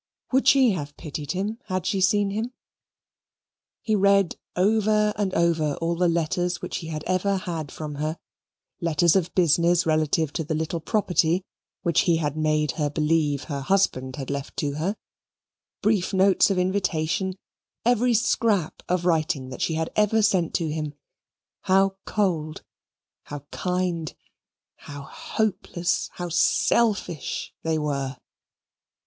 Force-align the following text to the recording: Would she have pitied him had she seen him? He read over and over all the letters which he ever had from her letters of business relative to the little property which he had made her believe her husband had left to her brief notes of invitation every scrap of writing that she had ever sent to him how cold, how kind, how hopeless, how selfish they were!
Would 0.31 0.47
she 0.47 0.71
have 0.71 0.97
pitied 0.97 1.33
him 1.33 1.59
had 1.65 1.85
she 1.85 2.01
seen 2.01 2.31
him? 2.31 2.53
He 3.83 3.95
read 3.95 4.35
over 4.55 5.13
and 5.15 5.31
over 5.35 5.75
all 5.75 5.93
the 5.95 6.07
letters 6.07 6.59
which 6.59 6.77
he 6.77 6.89
ever 6.89 7.37
had 7.37 7.71
from 7.71 7.93
her 8.01 8.17
letters 8.79 9.15
of 9.15 9.31
business 9.35 9.85
relative 9.85 10.33
to 10.33 10.43
the 10.43 10.55
little 10.55 10.79
property 10.79 11.43
which 11.83 11.99
he 12.09 12.17
had 12.17 12.35
made 12.35 12.71
her 12.81 12.89
believe 12.89 13.43
her 13.43 13.61
husband 13.61 14.15
had 14.15 14.31
left 14.31 14.57
to 14.57 14.71
her 14.73 14.95
brief 15.83 16.15
notes 16.15 16.49
of 16.49 16.57
invitation 16.57 17.37
every 17.85 18.15
scrap 18.15 18.81
of 18.89 19.05
writing 19.05 19.49
that 19.49 19.61
she 19.61 19.75
had 19.75 19.91
ever 19.95 20.23
sent 20.23 20.55
to 20.55 20.69
him 20.71 20.95
how 21.65 21.95
cold, 22.07 22.63
how 23.25 23.41
kind, 23.51 24.15
how 24.77 25.03
hopeless, 25.03 26.09
how 26.13 26.27
selfish 26.27 27.53
they 27.61 27.77
were! 27.77 28.17